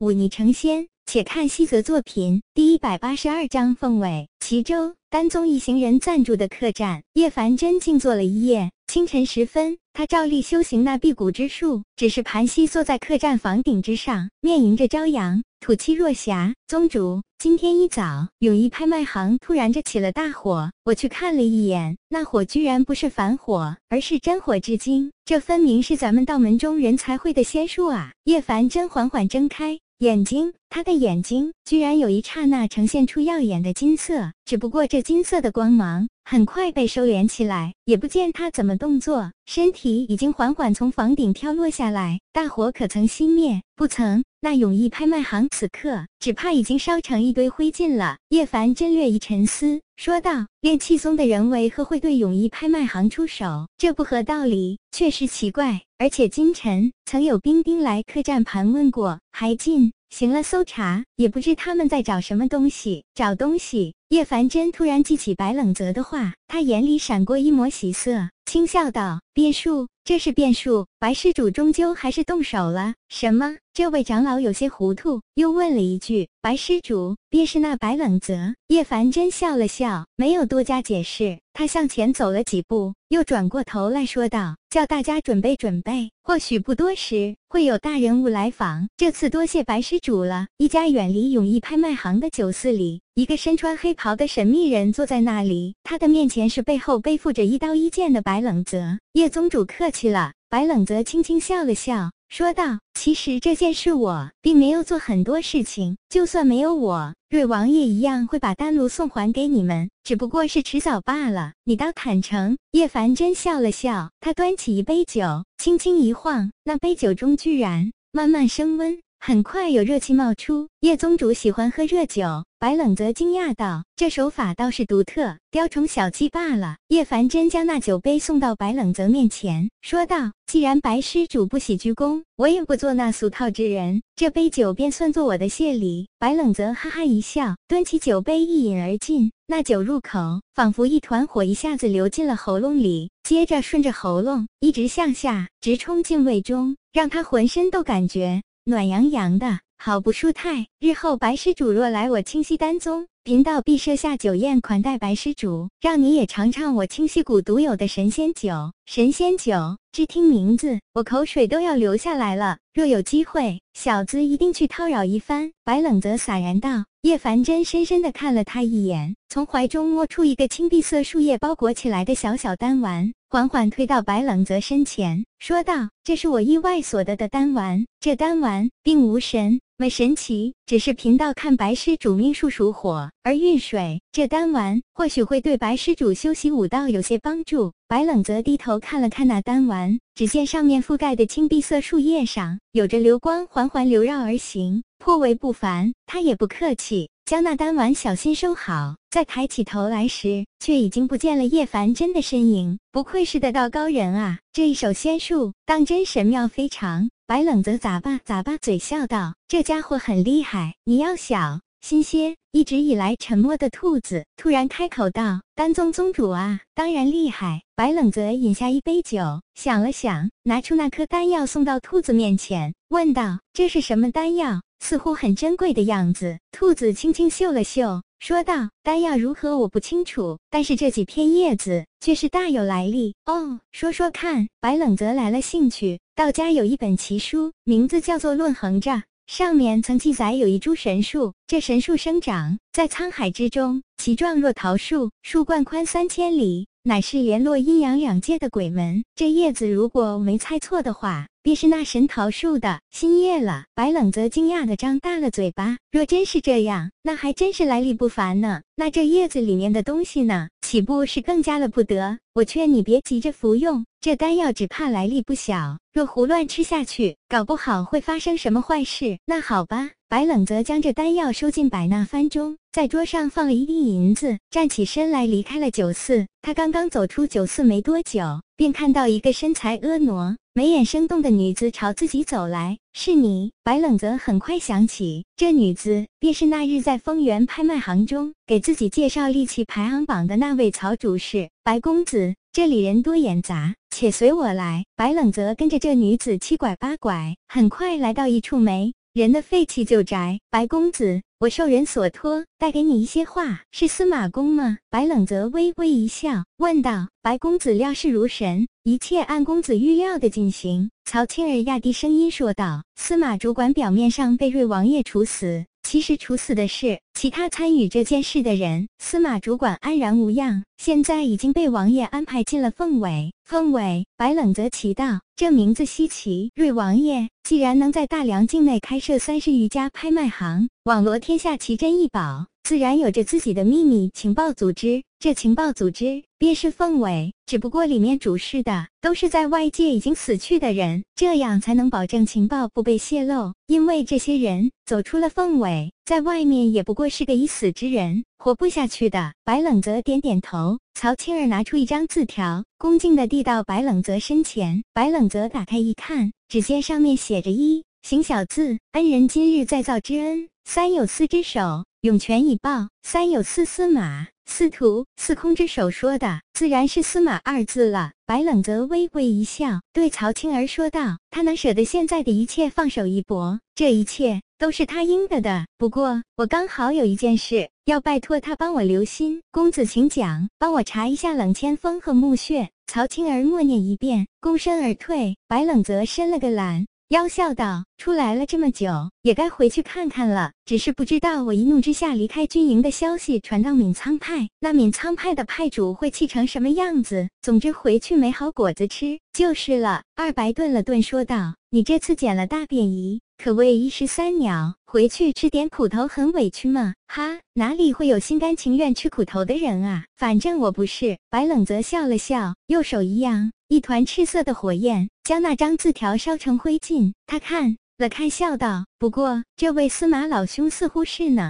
[0.00, 0.88] 忤逆成仙。
[1.06, 7.02] 且看西泽作品第一百八十二章凤尾齐州丹宗一行人暂住的客栈。
[7.14, 8.70] 叶凡真静坐了一夜。
[8.86, 16.54] 清晨时分，他照例修行那辟谷之术，只是盘膝坐在客栈房顶之上，面迎着朝阳，吐气若霞。
[16.66, 28.12] 宗主，今天一早，永义拍卖行突然着起了大火，我去看了一眼，那火居然不是凡火，而是真火至今，这分明是咱们道门中人才会的仙术啊！
[28.24, 29.78] 叶凡真缓缓睁开。
[30.00, 42.18] 眼睛，他的眼睛居然有一刹那呈现出耀眼的金色，只不过这金色的光芒很快被收敛起来，也不见他怎么动作，身体已经缓缓从房顶跳落下来。
[42.32, 43.60] 大火可曾熄灭？
[43.76, 44.24] 不曾。
[44.42, 48.16] 那永义拍卖行此刻只怕已经烧成一堆灰烬了。
[48.30, 53.68] 叶凡真略一沉思，说道：“练气宗的人为何会对泳衣拍卖行出手？
[53.76, 55.82] 这不合道理，确实奇怪。
[55.98, 63.04] 而且今晨曾有兵丁来客栈盘问过，还进行了搜查，也不知他们在找什么东西。
[63.14, 72.94] 找东西。”叶凡真突然记起白冷泽的话，他眼里闪过一抹喜色，轻笑道：“变数。”这是变数，白施主终究还是动手了。
[73.08, 73.58] 什么？
[73.72, 78.34] 这位长老有些糊涂，又问了一句：“白施主便是那白冷泽？”
[78.66, 81.38] 叶凡真笑了笑，没有多加解释。
[81.52, 88.88] 他向前走了几步，又转过头来说道：“叫大家准备准备，或许不多时会有大人物来访。
[88.96, 98.98] 这次多谢白施主了。”一家远离永义拍卖行的酒肆里，一个身穿黑袍的神秘人坐在那里，他的面前是背后背负着一刀一剑的白冷泽。
[99.14, 100.08] 叶宗主客气。
[100.08, 111.52] 了，白冷泽轻轻笑了笑，说道：“其实这件事我并没有做很多事情，就算没有我，瑞王爷一样会把丹炉送还给你们，只不过是迟早罢了。
[111.64, 119.00] 你倒坦诚。”叶凡真笑了笑，他端起一杯酒，轻轻一晃，那杯酒中居然慢慢升温。
[119.22, 122.24] 很快有热气冒出，叶宗主喜欢喝热酒。
[122.58, 139.30] 白冷则惊讶道：“这手法倒是独特，雕虫小技罢了。”叶凡真将那酒杯送到白冷泽面前，说道：“既然白施主不喜鞠躬，我也不做那俗套之人，这杯酒便算作我的谢礼。”白冷泽哈哈一笑，端起酒杯一饮而尽。
[139.46, 148.42] 那酒入口，仿佛一团火一下子流进了喉咙里，接着顺着喉咙一直向下，直冲进胃中，让他浑身都感觉。
[148.64, 150.66] 暖洋洋的，好不舒泰。
[150.78, 158.72] 日后白施主若来我清溪丹宗，贫道必设下酒宴款待白施主，让你也尝尝我清溪谷独有的神仙酒。
[158.84, 162.58] 神仙酒，只听名字，我口水都要流下来了。
[162.74, 165.52] 若有机会，小子一定去叨扰一番。
[165.64, 166.84] 白冷泽洒然道。
[167.02, 177.86] 叶凡真深深地看了他一眼，从怀中摸出一个青碧色树叶包裹起来的小小丹丸，缓缓推到白冷泽身前，说道：“这是我意外所得的丹丸。
[178.00, 194.82] 这丹丸并无神么神奇，只是贫道看白施主命数属火而运水，这丹丸或许会对白施主修习武道有些帮助。”白冷泽低头看了看那丹丸，只见上面覆盖的青碧色树叶上有着流光缓缓流绕而行。
[195.00, 198.96] 颇为不凡，他也不客气，将那丹丸小心收好。
[199.10, 202.78] 再抬起头来时，却已经不见了叶凡真的身影。
[202.92, 207.08] 不愧是得道高人啊，这一手仙术当真神妙非常。
[207.26, 233.60] 白冷则咋吧咋吧嘴笑道：“这家伙很厉害，你要小心些。”一直以来沉默的兔子突然开口道：“丹宗宗主啊，当然厉害。”白冷则饮下一杯酒，想了想，拿出那颗丹药送到兔子面前，问道：“这是什么丹药？”似乎很珍贵的样子，兔子轻轻嗅了嗅，说道：“丹药如何我不清楚，但是这几片叶子却是大有来历哦。
[233.70, 236.00] 说说看。”白冷泽来了兴趣。
[236.14, 238.96] 道家有一本奇书，名字叫做《论衡札》，
[239.26, 249.04] 上面曾记载有一株神树，这神树生长在沧海之中，其状若桃树，树冠宽三千里，乃是联络阴阳两界的鬼门。
[249.14, 251.26] 这叶子如果没猜错的话。
[251.42, 253.64] 便是那神桃树的新叶了。
[253.74, 255.78] 白冷则惊讶的张大了嘴巴。
[255.90, 258.60] 若真是这样，那还真是来历不凡呢。
[258.76, 260.48] 那这叶子里面的东西呢？
[260.60, 262.18] 岂不是更加了不得？
[262.34, 265.78] 我劝你别急着服用这丹药，只怕来历不小。
[265.94, 269.18] 若胡乱吃下去，搞不好会发生什么坏事。
[269.24, 269.92] 那好吧。
[270.10, 276.26] 白冷则将这丹药收进百纳幡中，在桌上放了一锭银子，站起身来离开了酒肆。
[276.42, 280.36] 他刚刚走出酒肆没多久，便看到一个身材婀娜。
[280.52, 283.52] 眉眼生动的女子朝自己走来，是你？
[283.62, 291.48] 白冷泽很快想起，这女子便是那日在丰源拍卖行中给自己介绍利器排行榜的那位曹主事。
[291.62, 294.82] 白公子，这里人多眼杂，且随我来。
[294.96, 300.38] 白冷泽跟着这女子七拐八拐，很快来到一处没人的废弃旧宅。
[300.50, 304.78] 白公子，我受人所托，带给你一些话，是司马公吗？
[304.88, 318.86] 白冷泽微微一笑，问道：“白公子料事如神，一切按公子预料的进行。”曹青儿压低声音说道：“司马主管表面上被瑞王爷处死。”其实处死的是其他参与这件事的人。
[319.00, 323.32] 司马主管安然无恙，现在已经被王爷安排进了凤尾。
[323.44, 326.52] 凤尾，白冷泽奇道：“这名字稀奇。
[326.54, 343.54] 瑞王爷既然能在大梁境内开设三十余家拍卖行，网罗天下奇珍异宝。”自然有着自己的秘密情报组织，这情报组织便是凤尾，只不过里面主事的都是在外界已经死去的人，这样才能保证情报不被泄露。
[343.66, 349.32] 因为这些人走出了凤尾，在外面也不过是个已死之人，活不下去的。
[349.44, 354.84] 白冷泽点点头，曹青儿拿出一张字条，恭敬地递到白冷泽身前。
[354.94, 361.84] 白冷泽打开一看，只见上面写着一行小字：恩人今日再造之恩，三有四之手。
[362.02, 368.12] 涌泉以报，三有四司马，司徒司空之手说的，自然是司马二字了。
[368.24, 375.66] 白冷泽微微一笑，对曹青儿说道：“他能舍得现在的一切放手一搏，这一切都是他应得的。
[375.76, 379.42] 不过我刚好有一件事要拜托他帮我留心。
[379.50, 385.36] 公子请讲，帮我查一下冷千锋和墓穴。”曹青儿默念一遍，躬身而退。
[385.46, 386.86] 白冷泽伸了个懒。
[387.10, 390.52] 妖笑道：“出来了这么久，也该回去看看了。
[390.64, 397.28] 只是不知道我一怒之下离开军营的消息传到闵仓派，那闵仓派的派主会气成什么样子？
[397.42, 404.76] 总之回去没好果子吃就是了。”二白顿了顿，说道：“你这次捡了大便宜，可谓一石三鸟。
[404.86, 410.04] 回去吃点苦头，很委屈吗？”哈，哪里会有心甘情愿吃苦头的人啊？
[410.16, 411.18] 反正我不是。
[411.28, 413.50] 白冷泽笑了笑，右手一扬。
[413.66, 417.12] 一团赤色的火焰将那张字条烧成灰烬。
[417.24, 421.48] 他看了看，笑道：“不过这位司马老兄似乎是呢。”